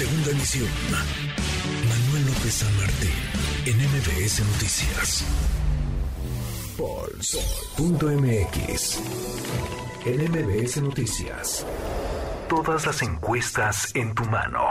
Segunda 0.00 0.30
emisión. 0.30 0.66
Manuel 1.86 2.24
López 2.24 2.54
San 2.54 2.74
Martín, 2.78 3.10
en 3.66 3.76
MBS 3.76 4.40
Noticias. 4.46 5.26
Pulse.mx. 6.78 8.08
En 10.06 10.30
MBS 10.32 10.80
Noticias. 10.80 11.66
Todas 12.48 12.86
las 12.86 13.02
encuestas 13.02 13.94
en 13.94 14.14
tu 14.14 14.24
mano. 14.24 14.68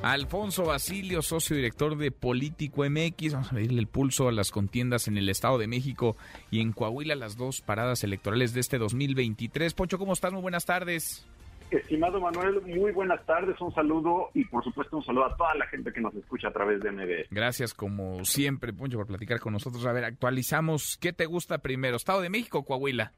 Alfonso 0.00 0.64
Basilio, 0.64 1.20
socio 1.20 1.56
director 1.56 1.98
de 1.98 2.10
Político 2.10 2.88
MX. 2.88 3.34
Vamos 3.34 3.50
a 3.50 3.56
medirle 3.56 3.80
el 3.80 3.88
pulso 3.88 4.28
a 4.28 4.32
las 4.32 4.50
contiendas 4.50 5.06
en 5.08 5.18
el 5.18 5.28
Estado 5.28 5.58
de 5.58 5.66
México 5.66 6.16
y 6.50 6.62
en 6.62 6.72
Coahuila, 6.72 7.14
las 7.14 7.36
dos 7.36 7.60
paradas 7.60 8.02
electorales 8.04 8.54
de 8.54 8.60
este 8.60 8.78
2023. 8.78 9.74
Poncho, 9.74 9.98
¿cómo 9.98 10.14
estás? 10.14 10.32
Muy 10.32 10.40
buenas 10.40 10.64
tardes. 10.64 11.26
Estimado 11.70 12.20
Manuel, 12.20 12.62
muy 12.62 12.92
buenas 12.92 13.24
tardes, 13.26 13.60
un 13.60 13.72
saludo 13.74 14.30
y 14.34 14.44
por 14.44 14.64
supuesto 14.64 14.96
un 14.96 15.04
saludo 15.04 15.26
a 15.26 15.36
toda 15.36 15.54
la 15.54 15.66
gente 15.66 15.92
que 15.92 16.00
nos 16.00 16.14
escucha 16.14 16.48
a 16.48 16.52
través 16.52 16.80
de 16.80 16.90
MB. 16.90 17.26
Gracias 17.30 17.74
como 17.74 18.24
siempre, 18.24 18.72
Poncho, 18.72 18.96
por 18.96 19.06
platicar 19.06 19.38
con 19.40 19.52
nosotros. 19.52 19.84
A 19.84 19.92
ver, 19.92 20.04
actualizamos, 20.04 20.96
¿qué 20.98 21.12
te 21.12 21.26
gusta 21.26 21.58
primero, 21.58 21.96
Estado 21.96 22.22
de 22.22 22.30
México 22.30 22.60
o 22.60 22.64
Coahuila? 22.64 23.12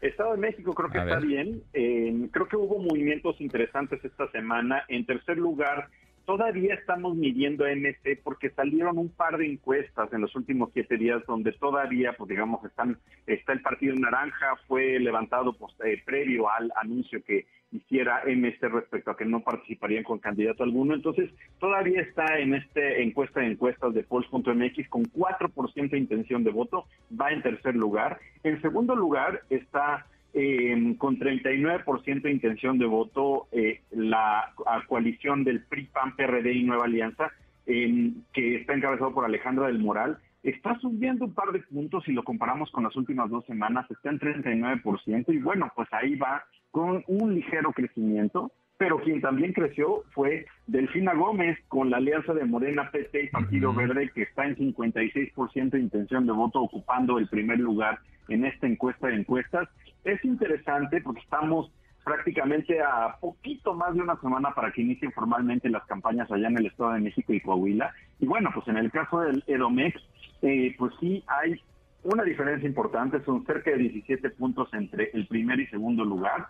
Estado 0.00 0.32
de 0.32 0.38
México 0.38 0.72
creo 0.72 0.90
que 0.90 0.98
está 0.98 1.18
bien, 1.18 1.62
eh, 1.74 2.28
creo 2.32 2.48
que 2.48 2.56
hubo 2.56 2.78
movimientos 2.78 3.38
interesantes 3.40 4.02
esta 4.02 4.30
semana. 4.30 4.84
En 4.88 5.04
tercer 5.04 5.36
lugar, 5.36 5.90
todavía 6.30 6.74
estamos 6.74 7.16
midiendo 7.16 7.64
MC 7.64 8.20
porque 8.22 8.50
salieron 8.50 8.98
un 8.98 9.08
par 9.08 9.36
de 9.36 9.46
encuestas 9.46 10.12
en 10.12 10.20
los 10.20 10.32
últimos 10.36 10.70
siete 10.72 10.96
días 10.96 11.20
donde 11.26 11.50
todavía, 11.50 12.12
pues 12.12 12.28
digamos, 12.28 12.64
están 12.64 12.98
está 13.26 13.52
el 13.52 13.62
partido 13.62 13.96
naranja, 13.96 14.54
fue 14.68 15.00
levantado 15.00 15.52
pues, 15.54 15.74
eh, 15.84 16.00
previo 16.06 16.48
al 16.48 16.70
anuncio 16.76 17.20
que 17.24 17.46
hiciera 17.72 18.22
MC 18.24 18.68
respecto 18.68 19.10
a 19.10 19.16
que 19.16 19.24
no 19.24 19.40
participarían 19.40 20.04
con 20.04 20.20
candidato 20.20 20.62
alguno. 20.62 20.94
Entonces, 20.94 21.30
todavía 21.58 22.00
está 22.00 22.38
en 22.38 22.54
este 22.54 23.02
encuesta 23.02 23.40
de 23.40 23.48
encuestas 23.48 23.92
de 23.92 24.04
Polls.mx 24.04 24.88
con 24.88 25.02
4% 25.06 25.90
de 25.90 25.98
intención 25.98 26.44
de 26.44 26.52
voto, 26.52 26.86
va 27.20 27.32
en 27.32 27.42
tercer 27.42 27.74
lugar. 27.74 28.20
En 28.44 28.62
segundo 28.62 28.94
lugar 28.94 29.42
está 29.50 30.06
eh, 30.34 30.94
con 30.98 31.18
39% 31.18 32.22
de 32.22 32.30
intención 32.30 32.78
de 32.78 32.86
voto 32.86 33.48
eh, 33.52 33.80
la 33.90 34.52
coalición 34.86 35.44
del 35.44 35.62
PRI, 35.62 35.86
PAN, 35.86 36.16
PRD 36.16 36.52
y 36.52 36.64
Nueva 36.64 36.84
Alianza, 36.84 37.30
que 37.66 38.56
está 38.56 38.74
encabezado 38.74 39.14
por 39.14 39.24
Alejandra 39.24 39.68
del 39.68 39.78
Moral, 39.78 40.18
está 40.42 40.78
subiendo 40.80 41.26
un 41.26 41.34
par 41.34 41.52
de 41.52 41.60
puntos 41.60 42.04
si 42.04 42.12
lo 42.12 42.24
comparamos 42.24 42.70
con 42.70 42.84
las 42.84 42.96
últimas 42.96 43.30
dos 43.30 43.44
semanas, 43.46 43.88
está 43.90 44.10
en 44.10 44.18
39% 44.18 45.26
y 45.28 45.38
bueno, 45.38 45.70
pues 45.76 45.88
ahí 45.92 46.16
va 46.16 46.44
con 46.70 47.04
un 47.06 47.34
ligero 47.34 47.72
crecimiento, 47.72 48.50
pero 48.80 48.98
quien 48.98 49.20
también 49.20 49.52
creció 49.52 50.04
fue 50.14 50.46
Delfina 50.66 51.12
Gómez 51.12 51.58
con 51.68 51.90
la 51.90 51.98
alianza 51.98 52.32
de 52.32 52.46
Morena, 52.46 52.90
PT 52.90 53.24
y 53.24 53.28
Partido 53.28 53.74
Verde, 53.74 54.10
que 54.14 54.22
está 54.22 54.46
en 54.46 54.56
56% 54.56 55.70
de 55.72 55.80
intención 55.80 56.24
de 56.24 56.32
voto, 56.32 56.62
ocupando 56.62 57.18
el 57.18 57.28
primer 57.28 57.58
lugar 57.58 57.98
en 58.28 58.46
esta 58.46 58.66
encuesta 58.66 59.08
de 59.08 59.16
encuestas. 59.16 59.68
Es 60.02 60.24
interesante 60.24 61.02
porque 61.02 61.20
estamos 61.20 61.70
prácticamente 62.04 62.80
a 62.80 63.18
poquito 63.20 63.74
más 63.74 63.94
de 63.94 64.00
una 64.00 64.18
semana 64.18 64.54
para 64.54 64.72
que 64.72 64.80
inicien 64.80 65.12
formalmente 65.12 65.68
las 65.68 65.84
campañas 65.84 66.32
allá 66.32 66.48
en 66.48 66.56
el 66.56 66.64
Estado 66.64 66.92
de 66.92 67.00
México 67.00 67.34
y 67.34 67.40
Coahuila. 67.42 67.92
Y 68.18 68.24
bueno, 68.24 68.48
pues 68.54 68.66
en 68.68 68.78
el 68.78 68.90
caso 68.90 69.20
del 69.20 69.44
Edomex, 69.46 70.00
eh, 70.40 70.74
pues 70.78 70.94
sí 71.00 71.22
hay 71.26 71.60
una 72.02 72.22
diferencia 72.22 72.66
importante, 72.66 73.22
son 73.26 73.44
cerca 73.44 73.72
de 73.72 73.76
17 73.76 74.30
puntos 74.30 74.72
entre 74.72 75.10
el 75.12 75.26
primer 75.26 75.60
y 75.60 75.66
segundo 75.66 76.02
lugar 76.02 76.46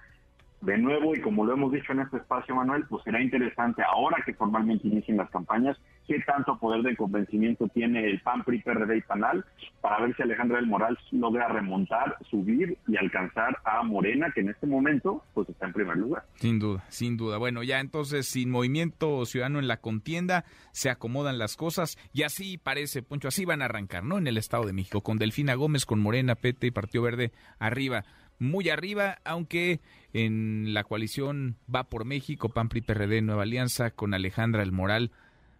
de 0.61 0.77
nuevo, 0.77 1.15
y 1.15 1.21
como 1.21 1.45
lo 1.45 1.55
hemos 1.55 1.73
dicho 1.73 1.93
en 1.93 2.01
este 2.01 2.19
espacio, 2.19 2.55
Manuel, 2.55 2.85
pues 2.89 3.03
será 3.05 3.23
interesante 3.23 3.83
ahora 3.83 4.23
que 4.25 4.35
formalmente 4.35 4.89
inicien 4.89 5.17
las 5.17 5.31
campañas, 5.31 5.77
qué 6.07 6.21
tanto 6.21 6.59
poder 6.59 6.83
de 6.83 6.97
convencimiento 6.97 7.69
tiene 7.69 8.05
el 8.05 8.21
PAN, 8.21 8.45
PRI, 8.45 8.61
PRD 8.61 8.99
y 8.99 9.01
PANAL, 9.01 9.45
para 9.81 10.01
ver 10.01 10.15
si 10.17 10.23
Alejandra 10.23 10.59
del 10.59 10.67
Moral 10.67 10.99
logra 11.13 11.49
remontar, 11.49 12.17
subir 12.31 12.77
y 12.87 12.97
alcanzar 12.97 13.59
a 13.65 13.83
Morena, 13.83 14.31
que 14.35 14.41
en 14.41 14.51
este 14.51 14.67
momento 14.67 15.25
pues 15.33 15.49
está 15.49 15.67
en 15.67 15.73
primer 15.73 15.97
lugar. 15.97 16.25
Sin 16.35 16.59
duda, 16.59 16.85
sin 16.89 17.17
duda. 17.17 17.39
Bueno, 17.39 17.63
ya 17.63 17.81
entonces, 17.81 18.27
sin 18.27 18.51
movimiento 18.51 19.25
ciudadano 19.25 19.61
en 19.61 19.69
la 19.69 19.79
contienda, 19.79 20.45
se 20.73 20.91
acomodan 20.91 21.39
las 21.39 21.57
cosas, 21.57 21.97
y 22.13 22.25
así 22.25 22.59
parece, 22.59 23.03
Poncho, 23.03 23.29
así 23.29 23.47
van 23.47 23.63
a 23.63 23.67
arrancar, 23.67 24.05
¿no? 24.05 24.19
En 24.19 24.27
el 24.27 24.37
Estado 24.37 24.65
de 24.65 24.75
México, 24.75 25.01
con 25.01 25.17
Delfina 25.17 25.55
Gómez, 25.55 25.87
con 25.87 26.01
Morena, 26.01 26.35
PT 26.35 26.67
y 26.67 26.71
Partido 26.71 27.05
Verde 27.05 27.33
arriba 27.59 28.05
muy 28.41 28.71
arriba, 28.71 29.19
aunque 29.25 29.81
en 30.13 30.75
la 30.75 30.83
coalición 30.83 31.57
va 31.73 31.85
por 31.85 32.05
México, 32.05 32.49
PAN, 32.49 32.69
PRI, 32.69 32.81
PRD, 32.81 33.23
Nueva 33.23 33.43
Alianza, 33.43 33.91
con 33.91 34.15
Alejandra 34.15 34.63
El 34.63 34.73
Moral, 34.73 35.13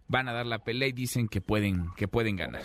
van 0.07 0.27
a 0.27 0.33
dar 0.33 0.45
la 0.45 0.59
pelea 0.59 0.89
y 0.89 0.91
dicen 0.91 1.29
que 1.29 1.39
pueden, 1.39 1.85
que 1.95 2.07
pueden 2.07 2.35
ganar. 2.35 2.63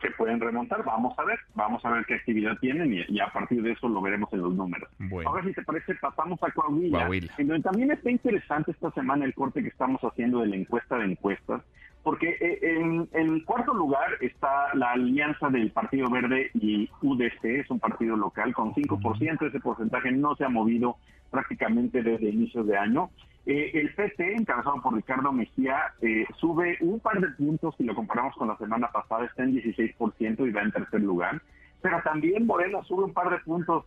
Que 0.00 0.10
pueden 0.12 0.38
remontar, 0.38 0.84
vamos 0.84 1.18
a 1.18 1.24
ver, 1.24 1.38
vamos 1.54 1.84
a 1.84 1.90
ver 1.90 2.04
qué 2.06 2.14
actividad 2.14 2.56
tienen 2.60 2.92
y, 2.92 3.20
a 3.20 3.32
partir 3.32 3.62
de 3.62 3.72
eso 3.72 3.88
lo 3.88 4.00
veremos 4.00 4.32
en 4.32 4.42
los 4.42 4.54
números. 4.54 4.88
Bueno. 4.98 5.30
Ahora 5.30 5.44
si 5.44 5.52
te 5.52 5.62
parece, 5.62 5.94
pasamos 5.96 6.40
a 6.42 6.50
Coahuila, 6.50 7.08
en 7.38 7.46
donde 7.48 7.62
también 7.62 7.90
está 7.90 8.10
interesante 8.10 8.72
esta 8.72 8.90
semana 8.92 9.24
el 9.24 9.34
corte 9.34 9.62
que 9.62 9.68
estamos 9.68 10.00
haciendo 10.02 10.40
de 10.40 10.48
la 10.48 10.56
encuesta 10.56 10.98
de 10.98 11.06
encuestas, 11.06 11.62
porque 12.02 12.30
eh, 12.40 12.58
en, 12.62 13.08
en, 13.12 13.40
cuarto 13.40 13.72
lugar 13.74 14.10
está 14.20 14.74
la 14.74 14.92
alianza 14.92 15.48
del 15.50 15.70
Partido 15.70 16.10
Verde 16.10 16.50
y 16.54 16.90
UDC, 17.00 17.44
es 17.44 17.70
un 17.70 17.78
partido 17.78 18.16
local 18.16 18.52
con 18.54 18.74
5%, 18.74 19.46
ese 19.46 19.60
porcentaje 19.60 20.10
no 20.10 20.34
se 20.34 20.44
ha 20.44 20.48
movido 20.48 20.96
prácticamente 21.30 22.02
desde 22.02 22.30
inicios 22.30 22.66
de 22.66 22.76
año. 22.76 23.10
Eh, 23.46 23.70
el 23.74 23.92
PT, 23.94 24.34
encabezado 24.34 24.80
por 24.82 24.94
Ricardo 24.94 25.32
Mejía, 25.32 25.94
eh, 26.00 26.26
sube 26.38 26.76
un 26.80 27.00
par 27.00 27.20
de 27.20 27.28
puntos 27.28 27.74
si 27.76 27.84
lo 27.84 27.94
comparamos 27.94 28.36
con 28.36 28.48
la 28.48 28.56
semana 28.56 28.88
pasada, 28.92 29.24
está 29.24 29.42
en 29.42 29.54
16% 29.54 30.46
y 30.46 30.50
va 30.52 30.62
en 30.62 30.70
tercer 30.70 31.00
lugar. 31.00 31.40
Pero 31.80 32.00
también 32.02 32.46
Morena 32.46 32.82
sube 32.84 33.04
un 33.04 33.12
par 33.12 33.30
de 33.30 33.38
puntos 33.38 33.84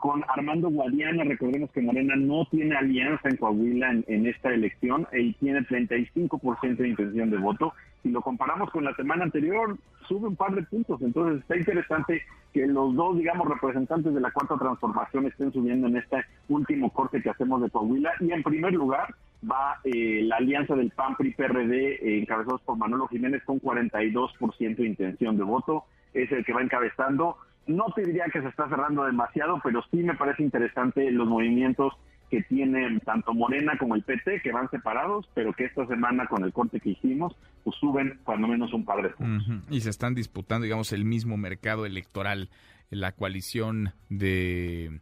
con 0.00 0.24
Armando 0.28 0.70
Guadiana, 0.70 1.24
recordemos 1.24 1.70
que 1.72 1.80
Morena 1.80 2.14
no 2.16 2.46
tiene 2.50 2.76
alianza 2.76 3.28
en 3.28 3.36
Coahuila 3.36 3.90
en, 4.06 4.26
esta 4.26 4.52
elección 4.52 5.08
y 5.12 5.32
tiene 5.34 5.60
35% 5.60 6.76
de 6.76 6.88
intención 6.88 7.30
de 7.30 7.36
voto. 7.38 7.72
Si 8.02 8.10
lo 8.10 8.22
comparamos 8.22 8.70
con 8.70 8.84
la 8.84 8.94
semana 8.94 9.24
anterior, 9.24 9.76
sube 10.06 10.28
un 10.28 10.36
par 10.36 10.54
de 10.54 10.62
puntos. 10.62 11.02
Entonces 11.02 11.40
está 11.40 11.56
interesante 11.56 12.22
que 12.52 12.66
los 12.66 12.94
dos, 12.94 13.18
digamos, 13.18 13.48
representantes 13.48 14.14
de 14.14 14.20
la 14.20 14.30
cuarta 14.30 14.56
transformación 14.56 15.26
estén 15.26 15.52
subiendo 15.52 15.88
en 15.88 15.96
este 15.96 16.24
último 16.48 16.90
corte 16.90 17.20
que 17.20 17.30
hacemos 17.30 17.60
de 17.60 17.70
Coahuila. 17.70 18.12
Y 18.20 18.30
en 18.30 18.42
primer 18.44 18.72
lugar 18.72 19.14
va 19.50 19.80
eh, 19.82 20.22
la 20.22 20.36
alianza 20.36 20.76
del 20.76 20.90
PAN-PRI-PRD, 20.90 21.74
eh, 21.74 22.18
encabezados 22.20 22.60
por 22.62 22.76
Manolo 22.76 23.08
Jiménez, 23.08 23.42
con 23.44 23.60
42% 23.60 24.76
de 24.76 24.86
intención 24.86 25.36
de 25.36 25.42
voto. 25.42 25.84
Es 26.14 26.30
el 26.30 26.44
que 26.44 26.52
va 26.52 26.62
encabezando 26.62 27.36
no 27.68 27.86
te 27.94 28.02
diría 28.02 28.24
que 28.32 28.40
se 28.40 28.48
está 28.48 28.68
cerrando 28.68 29.04
demasiado, 29.04 29.60
pero 29.62 29.82
sí 29.90 29.98
me 29.98 30.14
parece 30.14 30.42
interesante 30.42 31.10
los 31.10 31.28
movimientos 31.28 31.92
que 32.30 32.42
tienen 32.42 33.00
tanto 33.00 33.32
Morena 33.32 33.78
como 33.78 33.94
el 33.94 34.02
PT, 34.02 34.40
que 34.42 34.52
van 34.52 34.68
separados, 34.70 35.28
pero 35.34 35.52
que 35.52 35.64
esta 35.64 35.86
semana 35.86 36.26
con 36.26 36.44
el 36.44 36.52
corte 36.52 36.80
que 36.80 36.90
hicimos, 36.90 37.34
pues 37.64 37.76
suben 37.76 38.18
cuando 38.24 38.48
menos 38.48 38.72
un 38.72 38.84
par 38.84 39.02
de 39.02 39.10
puntos. 39.10 39.46
Y 39.70 39.80
se 39.80 39.90
están 39.90 40.14
disputando, 40.14 40.64
digamos, 40.64 40.92
el 40.92 41.04
mismo 41.04 41.36
mercado 41.36 41.86
electoral, 41.86 42.50
la 42.90 43.12
coalición 43.12 43.92
de 44.08 45.00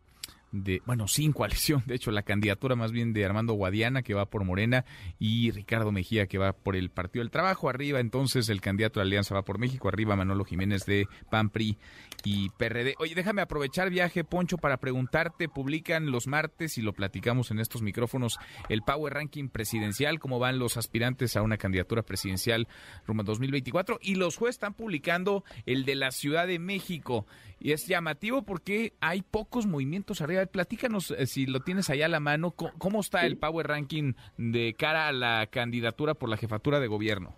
de, 0.63 0.83
bueno, 0.87 1.09
sin 1.09 1.33
coalición, 1.33 1.83
de 1.87 1.95
hecho, 1.95 2.11
la 2.11 2.23
candidatura 2.23 2.77
más 2.77 2.93
bien 2.93 3.13
de 3.13 3.25
Armando 3.25 3.55
Guadiana, 3.55 4.03
que 4.03 4.15
va 4.15 4.27
por 4.27 4.45
Morena, 4.45 4.85
y 5.19 5.51
Ricardo 5.51 5.93
Mejía, 5.93 6.27
que 6.27 6.39
va 6.39 6.53
por 6.53 6.77
el 6.77 6.91
Partido 6.91 7.23
del 7.23 7.31
Trabajo. 7.31 7.69
Arriba, 7.69 8.01
entonces, 8.01 8.49
el 8.49 8.61
candidato 8.61 9.01
de 9.01 9.07
Alianza 9.07 9.35
va 9.35 9.43
por 9.43 9.59
México. 9.59 9.89
Arriba, 9.89 10.17
Manolo 10.17 10.45
Jiménez 10.45 10.85
de 10.87 11.07
PAMPRI 11.31 11.79
y 12.25 12.51
PRD. 12.51 12.95
Oye, 12.99 13.15
déjame 13.15 13.43
aprovechar 13.43 13.91
viaje, 13.91 14.25
Poncho, 14.25 14.59
para 14.59 14.79
preguntarte, 14.79 15.49
publican 15.49 16.11
los 16.11 16.27
martes 16.27 16.79
y 16.79 16.83
lo 16.83 16.93
platicamos 16.93 17.51
en 17.51 17.61
estos 17.61 17.83
micrófonos, 17.83 18.39
el 18.69 18.83
Power 18.83 19.15
Ranking 19.15 19.49
presidencial, 19.49 20.19
cómo 20.19 20.39
van 20.39 20.59
los 20.59 20.77
aspirantes 20.77 21.37
a 21.37 21.43
una 21.43 21.57
candidatura 21.57 22.03
presidencial 22.03 22.69
rumbo 23.07 23.23
a 23.23 23.25
2024, 23.25 23.99
y 24.03 24.17
los 24.17 24.37
jueces 24.37 24.57
están 24.57 24.75
publicando 24.75 25.45
el 25.67 25.85
de 25.85 25.95
la 25.95 26.11
Ciudad 26.11 26.47
de 26.47 26.59
México. 26.59 27.27
Y 27.67 27.73
es 27.73 27.89
llamativo 27.89 28.43
porque 28.43 28.93
hay 29.01 29.23
pocos 29.23 29.67
movimientos 29.67 30.21
arriba. 30.21 30.47
Platícanos, 30.47 31.11
eh, 31.11 31.27
si 31.27 31.47
lo 31.47 31.59
tienes 31.59 31.91
allá 31.91 32.07
a 32.07 32.09
la 32.09 32.21
mano, 32.21 32.53
¿cómo, 32.53 33.01
está 33.01 33.27
el 33.27 33.39
Power 33.39 33.67
Ranking 33.67 34.13
de 34.39 34.77
cara 34.79 35.09
a 35.09 35.13
la 35.13 35.49
candidatura 35.49 36.15
por 36.15 36.29
la 36.29 36.37
jefatura 36.37 36.79
de 36.79 36.87
gobierno? 36.87 37.35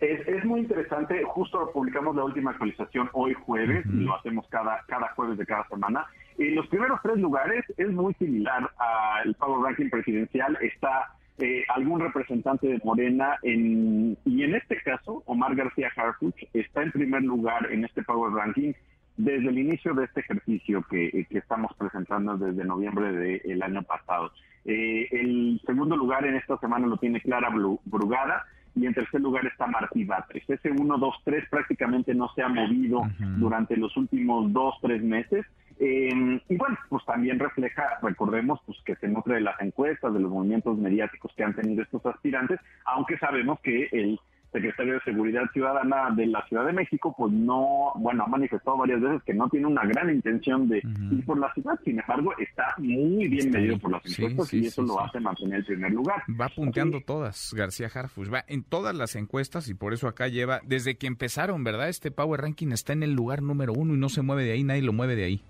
Es, 0.00 0.44
muy 0.44 0.58
interesante, 0.58 1.22
justo 1.22 1.70
publicamos 1.72 2.16
la 2.16 2.24
última 2.24 2.50
actualización 2.50 3.08
hoy 3.12 3.32
jueves, 3.34 3.86
y 3.86 3.98
lo 3.98 4.16
hacemos 4.16 4.44
cada, 4.48 4.82
cada 4.88 5.10
jueves 5.10 5.38
de 5.38 5.46
cada 5.46 5.68
semana. 5.68 6.04
En 6.36 6.56
los 6.56 6.66
primeros 6.66 6.98
tres 7.04 7.18
lugares 7.18 7.64
es 7.76 7.92
muy 7.92 8.12
similar 8.14 8.68
al 8.76 9.34
Power 9.36 9.66
Ranking 9.66 9.88
presidencial, 9.88 10.58
está 10.62 11.12
eh, 11.38 11.62
algún 11.68 12.00
representante 12.00 12.66
de 12.66 12.80
Morena, 12.82 13.36
en, 13.44 14.18
y 14.24 14.42
en 14.42 14.56
este 14.56 14.82
caso, 14.82 15.22
Omar 15.26 15.54
García 15.54 15.92
Harfuch 15.94 16.42
está 16.52 16.82
en 16.82 16.90
primer 16.90 17.22
lugar 17.22 17.70
en 17.70 17.84
este 17.84 18.02
Power 18.02 18.32
Ranking 18.32 18.72
desde 19.16 19.48
el 19.48 19.58
inicio 19.58 19.94
de 19.94 20.04
este 20.04 20.20
ejercicio 20.20 20.84
que, 20.90 21.26
estamos 21.30 21.72
presentando 21.78 22.36
desde 22.36 22.64
noviembre 22.64 23.12
del 23.12 23.62
año 23.62 23.82
pasado. 23.82 24.32
Eh, 24.64 25.08
el 25.10 25.60
segundo 25.66 25.96
lugar 25.96 26.24
en 26.26 26.36
esta 26.36 26.58
semana 26.58 26.86
lo 26.86 26.96
tiene 26.96 27.20
Clara 27.20 27.50
Brugada 27.50 28.46
y 28.74 28.86
en 28.86 28.94
tercer 28.94 29.20
lugar 29.20 29.46
está 29.46 29.66
Martí 29.66 30.04
Batres. 30.04 30.48
Ese 30.48 30.70
1, 30.70 30.98
2, 30.98 31.14
3 31.24 31.48
prácticamente 31.48 32.14
no 32.14 32.28
se 32.34 32.42
ha 32.42 32.48
movido 32.48 33.02
durante 33.36 33.76
los 33.76 33.96
últimos 33.96 34.52
dos, 34.52 34.74
tres 34.82 35.02
meses. 35.02 35.46
Eh, 35.78 36.40
y 36.48 36.56
bueno, 36.56 36.76
pues 36.88 37.04
también 37.04 37.38
refleja, 37.38 37.98
recordemos, 38.02 38.60
pues 38.66 38.78
que 38.84 38.96
se 38.96 39.08
nutre 39.08 39.36
de 39.36 39.40
las 39.40 39.60
encuestas, 39.60 40.12
de 40.12 40.20
los 40.20 40.30
movimientos 40.30 40.76
mediáticos 40.78 41.32
que 41.36 41.44
han 41.44 41.54
tenido 41.54 41.82
estos 41.82 42.04
aspirantes, 42.06 42.60
aunque 42.84 43.18
sabemos 43.18 43.60
que 43.60 43.88
el 43.92 44.18
secretario 44.54 44.94
de 44.94 45.00
Seguridad 45.00 45.42
Ciudadana 45.52 46.10
de 46.14 46.26
la 46.26 46.46
Ciudad 46.46 46.64
de 46.64 46.72
México, 46.72 47.12
pues 47.18 47.32
no, 47.32 47.92
bueno, 47.96 48.22
ha 48.22 48.28
manifestado 48.28 48.76
varias 48.76 49.00
veces 49.00 49.22
que 49.24 49.34
no 49.34 49.48
tiene 49.48 49.66
una 49.66 49.84
gran 49.84 50.10
intención 50.10 50.68
de 50.68 50.78
ir 50.78 51.24
por 51.26 51.38
la 51.38 51.52
ciudad, 51.54 51.78
sin 51.84 51.98
embargo, 51.98 52.32
está 52.38 52.74
muy 52.78 53.26
bien 53.26 53.50
medido 53.50 53.78
por 53.78 53.90
las 53.90 54.06
encuestas 54.06 54.54
y 54.54 54.66
eso 54.66 54.82
lo 54.82 55.00
hace 55.00 55.18
mantener 55.18 55.58
el 55.58 55.64
primer 55.64 55.92
lugar. 55.92 56.22
Va 56.40 56.48
punteando 56.48 57.00
todas, 57.00 57.52
García 57.54 57.88
Harfus, 57.92 58.32
va 58.32 58.44
en 58.46 58.62
todas 58.62 58.94
las 58.94 59.16
encuestas 59.16 59.68
y 59.68 59.74
por 59.74 59.92
eso 59.92 60.06
acá 60.06 60.28
lleva, 60.28 60.60
desde 60.64 60.96
que 60.96 61.08
empezaron, 61.08 61.64
¿verdad? 61.64 61.88
Este 61.88 62.12
Power 62.12 62.40
Ranking 62.40 62.68
está 62.68 62.92
en 62.92 63.02
el 63.02 63.12
lugar 63.12 63.42
número 63.42 63.72
uno 63.72 63.94
y 63.94 63.98
no 63.98 64.08
se 64.08 64.22
mueve 64.22 64.44
de 64.44 64.52
ahí, 64.52 64.62
nadie 64.62 64.82
lo 64.82 64.92
mueve 64.92 65.16
de 65.16 65.24
ahí. 65.24 65.42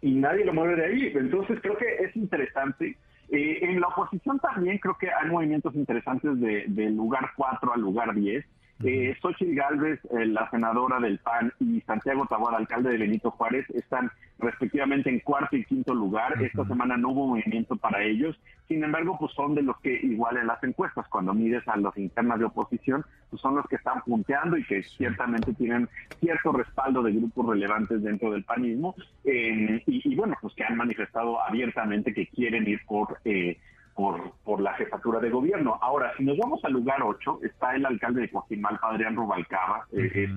Y 0.00 0.12
nadie 0.12 0.44
lo 0.46 0.54
mueve 0.54 0.76
de 0.76 0.86
ahí, 0.86 1.12
entonces 1.14 1.58
creo 1.60 1.76
que 1.76 1.86
es 2.04 2.16
interesante 2.16 2.96
eh, 3.28 3.58
en 3.62 3.80
la 3.80 3.88
oposición 3.88 4.38
también 4.38 4.78
creo 4.78 4.96
que 4.98 5.10
hay 5.10 5.28
movimientos 5.28 5.74
interesantes 5.74 6.38
de, 6.40 6.90
lugar 6.90 7.32
4 7.36 7.74
al 7.74 7.80
lugar 7.80 8.14
10. 8.14 8.44
Eh, 8.84 9.16
Xochitl 9.22 9.54
Galvez, 9.54 10.00
eh, 10.10 10.26
la 10.26 10.50
senadora 10.50 11.00
del 11.00 11.18
PAN, 11.18 11.52
y 11.60 11.80
Santiago 11.82 12.26
Taboada, 12.26 12.58
alcalde 12.58 12.90
de 12.90 12.98
Benito 12.98 13.30
Juárez, 13.30 13.68
están 13.70 14.10
respectivamente 14.38 15.08
en 15.08 15.20
cuarto 15.20 15.56
y 15.56 15.64
quinto 15.64 15.94
lugar. 15.94 16.42
Esta 16.42 16.66
semana 16.66 16.96
no 16.98 17.10
hubo 17.10 17.28
movimiento 17.28 17.76
para 17.76 18.02
ellos. 18.02 18.38
Sin 18.68 18.84
embargo, 18.84 19.16
pues 19.18 19.32
son 19.32 19.54
de 19.54 19.62
los 19.62 19.78
que 19.80 19.94
igual 19.94 20.36
en 20.36 20.48
las 20.48 20.62
encuestas, 20.62 21.08
cuando 21.08 21.32
mides 21.32 21.66
a 21.68 21.76
los 21.78 21.96
internas 21.96 22.38
de 22.38 22.44
oposición, 22.44 23.02
pues 23.30 23.40
son 23.40 23.54
los 23.54 23.66
que 23.66 23.76
están 23.76 24.02
punteando 24.02 24.58
y 24.58 24.64
que 24.64 24.82
ciertamente 24.82 25.54
tienen 25.54 25.88
cierto 26.20 26.52
respaldo 26.52 27.02
de 27.02 27.12
grupos 27.12 27.46
relevantes 27.46 28.02
dentro 28.02 28.30
del 28.30 28.44
panismo. 28.44 28.94
y, 29.24 29.80
y, 29.86 30.14
bueno, 30.16 30.36
pues 30.42 30.54
que 30.54 30.64
han 30.64 30.76
manifestado 30.76 31.42
abiertamente 31.42 32.12
que 32.12 32.26
quieren 32.26 32.68
ir 32.68 32.80
por... 32.86 33.18
Eh, 33.24 33.56
por, 33.96 34.32
por 34.44 34.60
la 34.60 34.74
jefatura 34.74 35.18
de 35.18 35.30
gobierno. 35.30 35.78
Ahora, 35.80 36.12
si 36.16 36.24
nos 36.24 36.36
vamos 36.36 36.64
al 36.64 36.74
lugar 36.74 37.02
8, 37.02 37.40
está 37.42 37.74
el 37.74 37.86
alcalde 37.86 38.20
de 38.20 38.30
Coajimalpa, 38.30 38.90
Adrián 38.90 39.16
Rubalcaba, 39.16 39.86
eh, 39.92 40.28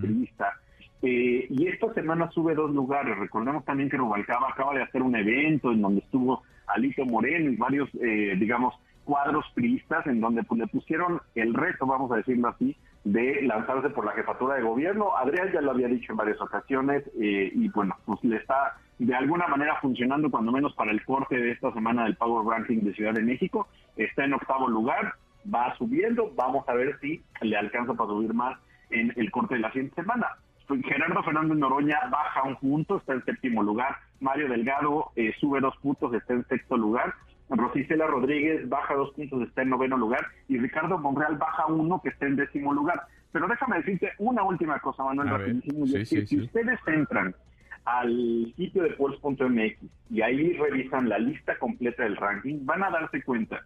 eh, 1.02 1.48
y 1.50 1.68
esta 1.68 1.94
semana 1.94 2.30
sube 2.32 2.56
dos 2.56 2.72
lugares. 2.72 3.18
Recordemos 3.18 3.64
también 3.66 3.90
que 3.90 3.98
Rubalcaba 3.98 4.50
acaba 4.50 4.74
de 4.74 4.84
hacer 4.84 5.02
un 5.02 5.16
evento 5.16 5.72
en 5.72 5.82
donde 5.82 6.02
estuvo 6.02 6.44
Alito 6.68 7.06
Moreno 7.06 7.52
y 7.52 7.56
varios, 7.58 7.90
eh, 8.02 8.36
digamos, 8.40 8.74
cuadros 9.04 9.46
priistas 9.56 10.06
en 10.08 10.22
donde 10.22 10.44
pues, 10.44 10.60
le 10.60 10.68
pusieron 10.68 11.22
el 11.36 11.54
reto, 11.54 11.86
vamos 11.86 12.12
a 12.12 12.18
decirlo 12.18 12.50
así, 12.50 12.76
de 13.04 13.42
lanzarse 13.42 13.90
por 13.90 14.06
la 14.06 14.12
jefatura 14.12 14.56
de 14.56 14.62
gobierno. 14.62 15.18
Adrián 15.18 15.52
ya 15.52 15.62
lo 15.62 15.72
había 15.72 15.88
dicho 15.88 16.12
en 16.14 16.18
varias 16.18 16.40
ocasiones 16.42 17.04
eh, 17.20 17.52
y 17.54 17.70
bueno, 17.70 17.98
pues 18.06 18.24
le 18.24 18.38
está 18.38 18.78
de 19.00 19.16
alguna 19.16 19.48
manera 19.48 19.80
funcionando 19.81 20.30
cuando 20.30 20.51
menos 20.51 20.74
para 20.74 20.92
el 20.92 21.04
corte 21.06 21.38
de 21.38 21.51
esta 21.51 21.74
semana 21.74 22.04
del 22.04 22.18
Power 22.18 22.46
Ranking 22.46 22.81
de 22.81 22.94
Ciudad 22.94 23.13
de 23.13 23.24
México. 23.24 23.68
Está 23.96 24.25
en 24.25 24.34
octavo 24.34 24.68
lugar, 24.68 25.13
va 25.51 25.74
subiendo, 25.78 26.31
vamos 26.36 26.68
a 26.68 26.74
ver 26.74 27.00
si 27.00 27.24
le 27.42 27.57
alcanza 27.57 27.94
para 27.94 28.10
subir 28.10 28.34
más 28.34 28.60
en 28.90 29.13
el 29.16 29.31
corte 29.31 29.56
de 29.56 29.62
la 29.62 29.72
siguiente 29.72 29.96
semana. 29.96 30.28
Gerardo 30.84 31.24
Fernández 31.24 31.57
Noroña 31.57 31.98
baja 32.12 32.44
un 32.44 32.57
punto, 32.57 32.98
está 32.98 33.13
en 33.13 33.25
séptimo 33.25 33.63
lugar. 33.63 33.96
Mario 34.19 34.50
Delgado 34.50 35.12
eh, 35.16 35.34
sube 35.40 35.62
dos 35.62 35.75
puntos, 35.78 36.13
está 36.13 36.34
en 36.34 36.46
sexto 36.48 36.78
lugar. 36.78 37.16
Rosicela 37.50 38.06
Rodríguez 38.06 38.68
baja 38.69 38.94
dos 38.94 39.12
puntos, 39.13 39.42
está 39.48 39.63
en 39.63 39.69
noveno 39.69 39.98
lugar. 39.98 40.28
Y 40.48 40.60
Ricardo 40.60 41.00
Monreal 41.00 41.38
baja 41.38 41.66
uno, 41.68 42.01
que 42.01 42.10
está 42.10 42.28
en 42.28 42.36
décimo 42.36 42.74
lugar. 42.74 43.01
Pero 43.31 43.48
déjame 43.48 43.78
decirte 43.78 44.12
una 44.19 44.44
última 44.44 44.80
cosa, 44.80 45.04
Manuel, 45.04 45.62
si 46.06 46.42
ustedes 46.42 46.80
entran 46.86 47.34
al 47.97 48.53
sitio 48.56 48.83
de 48.83 48.91
Pulse.mx 48.91 49.77
y 50.09 50.21
ahí 50.21 50.53
revisan 50.53 51.09
la 51.09 51.18
lista 51.18 51.57
completa 51.57 52.03
del 52.03 52.18
ranking, 52.18 52.65
van 52.65 52.83
a 52.83 52.89
darse 52.89 53.24
cuenta 53.24 53.62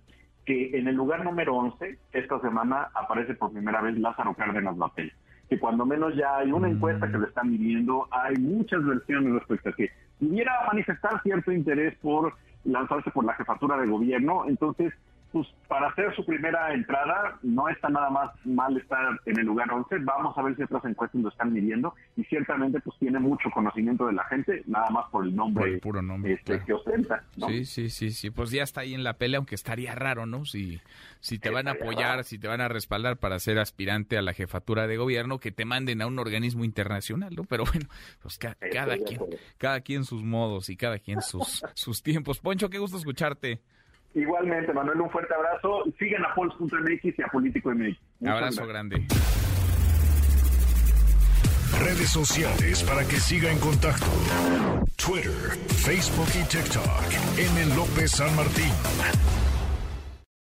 que 0.45 0.77
en 0.77 0.87
el 0.87 0.95
lugar 0.95 1.23
número 1.23 1.55
11, 1.55 1.97
esta 2.11 2.39
semana 2.39 2.89
aparece 2.93 3.33
por 3.35 3.51
primera 3.51 3.81
vez 3.81 3.97
Lázaro 3.97 4.33
Cárdenas 4.33 4.77
Batel. 4.77 5.11
Que 5.49 5.59
cuando 5.59 5.85
menos 5.85 6.15
ya 6.15 6.37
hay 6.37 6.51
una 6.51 6.69
encuesta 6.69 7.09
que 7.09 7.17
lo 7.17 7.27
están 7.27 7.51
viviendo, 7.51 8.07
hay 8.11 8.35
muchas 8.37 8.83
versiones 8.85 9.33
respecto 9.33 9.69
a 9.69 9.73
que 9.73 9.89
pudiera 10.19 10.51
manifestar 10.67 11.21
cierto 11.21 11.51
interés 11.51 11.95
por 12.01 12.33
lanzarse 12.65 13.11
por 13.11 13.25
la 13.25 13.33
jefatura 13.33 13.77
de 13.77 13.87
gobierno. 13.87 14.45
Entonces, 14.47 14.93
pues 15.33 15.47
para 15.67 15.87
hacer 15.87 16.15
su 16.15 16.23
primera 16.23 16.71
entrada 16.75 17.39
no 17.41 17.67
está 17.67 17.89
nada 17.89 18.11
más 18.11 18.29
mal 18.45 18.77
estar 18.77 19.19
en 19.25 19.39
el 19.39 19.47
lugar 19.47 19.71
11. 19.71 19.97
Vamos 20.03 20.37
a 20.37 20.43
ver 20.43 20.55
si 20.55 20.61
otras 20.61 20.85
encuestas 20.85 21.19
lo 21.19 21.29
están 21.29 21.51
midiendo 21.51 21.95
y 22.15 22.23
ciertamente 22.25 22.79
pues 22.81 22.95
tiene 22.99 23.17
mucho 23.19 23.49
conocimiento 23.49 24.05
de 24.05 24.13
la 24.13 24.23
gente, 24.25 24.61
nada 24.67 24.91
más 24.91 25.09
por 25.09 25.25
el 25.25 25.35
nombre, 25.35 25.63
por 25.63 25.69
el 25.73 25.79
puro 25.79 26.01
nombre 26.03 26.33
este, 26.33 26.63
que 26.63 26.73
ostenta. 26.73 27.23
Sí, 27.47 27.65
sí, 27.65 27.89
sí, 27.89 28.11
sí, 28.11 28.29
pues 28.29 28.51
ya 28.51 28.61
está 28.61 28.81
ahí 28.81 28.93
en 28.93 29.03
la 29.03 29.13
pelea, 29.13 29.39
aunque 29.39 29.55
estaría 29.55 29.95
raro, 29.95 30.27
¿no? 30.27 30.45
Si, 30.45 30.79
si 31.19 31.39
te 31.39 31.49
van 31.49 31.67
a 31.67 31.71
apoyar, 31.71 32.23
si 32.25 32.37
te 32.37 32.47
van 32.47 32.61
a 32.61 32.67
respaldar 32.67 33.17
para 33.17 33.39
ser 33.39 33.57
aspirante 33.57 34.19
a 34.19 34.21
la 34.21 34.33
jefatura 34.33 34.85
de 34.85 34.97
gobierno, 34.97 35.39
que 35.39 35.51
te 35.51 35.65
manden 35.65 36.03
a 36.03 36.05
un 36.05 36.19
organismo 36.19 36.63
internacional, 36.63 37.33
¿no? 37.35 37.43
Pero 37.45 37.63
bueno, 37.65 37.87
pues 38.21 38.37
cada 38.37 38.97
quien, 38.99 39.19
cada 39.57 39.81
quien 39.81 40.03
sus 40.03 40.21
modos 40.21 40.69
y 40.69 40.77
cada 40.77 40.99
quien 40.99 41.21
sus, 41.21 41.63
sus 41.73 42.03
tiempos. 42.03 42.39
Poncho, 42.39 42.69
qué 42.69 42.77
gusto 42.77 42.97
escucharte. 42.97 43.61
Igualmente, 44.15 44.73
Manuel, 44.73 45.01
un 45.01 45.09
fuerte 45.09 45.33
abrazo. 45.33 45.83
Sigan 45.97 46.23
a 46.25 46.33
Pols.mx 46.35 47.17
y 47.17 47.21
a 47.21 47.27
Político 47.27 47.71
MX. 47.71 47.97
Abrazo 48.27 48.67
grande. 48.67 49.07
Redes 51.79 52.09
sociales 52.09 52.83
para 52.83 53.03
que 53.05 53.15
siga 53.15 53.51
en 53.51 53.59
contacto: 53.59 54.05
Twitter, 54.95 55.57
Facebook 55.67 56.29
y 56.39 56.47
TikTok. 56.47 57.37
M. 57.37 57.75
López 57.75 58.11
San 58.11 58.35
Martín. 58.35 58.71